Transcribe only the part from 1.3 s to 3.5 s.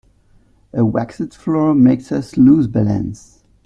floor makes us lose balance.